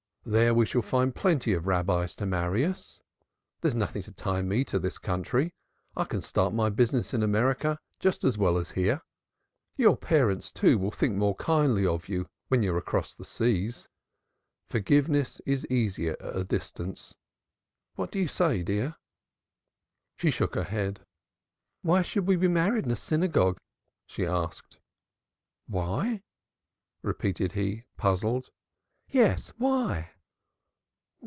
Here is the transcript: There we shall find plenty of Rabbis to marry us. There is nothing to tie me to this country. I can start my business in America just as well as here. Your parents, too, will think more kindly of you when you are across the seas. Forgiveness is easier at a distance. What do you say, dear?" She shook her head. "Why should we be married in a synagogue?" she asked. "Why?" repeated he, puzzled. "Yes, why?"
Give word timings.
There 0.23 0.53
we 0.53 0.67
shall 0.67 0.83
find 0.83 1.15
plenty 1.15 1.51
of 1.53 1.65
Rabbis 1.65 2.13
to 2.17 2.27
marry 2.27 2.63
us. 2.63 2.99
There 3.61 3.69
is 3.69 3.73
nothing 3.75 4.03
to 4.03 4.11
tie 4.11 4.43
me 4.43 4.63
to 4.65 4.77
this 4.77 4.99
country. 4.99 5.55
I 5.97 6.03
can 6.03 6.21
start 6.21 6.53
my 6.53 6.69
business 6.69 7.15
in 7.15 7.23
America 7.23 7.79
just 7.99 8.23
as 8.23 8.37
well 8.37 8.57
as 8.59 8.69
here. 8.69 9.01
Your 9.77 9.97
parents, 9.97 10.51
too, 10.51 10.77
will 10.77 10.91
think 10.91 11.15
more 11.15 11.33
kindly 11.37 11.87
of 11.87 12.07
you 12.07 12.27
when 12.49 12.61
you 12.61 12.71
are 12.73 12.77
across 12.77 13.15
the 13.15 13.25
seas. 13.25 13.89
Forgiveness 14.67 15.41
is 15.47 15.65
easier 15.71 16.15
at 16.19 16.35
a 16.37 16.43
distance. 16.43 17.15
What 17.95 18.11
do 18.11 18.19
you 18.19 18.27
say, 18.27 18.61
dear?" 18.61 18.97
She 20.17 20.29
shook 20.29 20.53
her 20.53 20.63
head. 20.65 21.03
"Why 21.81 22.03
should 22.03 22.27
we 22.27 22.35
be 22.35 22.47
married 22.47 22.85
in 22.85 22.91
a 22.91 22.95
synagogue?" 22.95 23.57
she 24.05 24.27
asked. 24.27 24.77
"Why?" 25.65 26.21
repeated 27.01 27.53
he, 27.53 27.85
puzzled. 27.97 28.51
"Yes, 29.09 29.51
why?" 29.57 30.11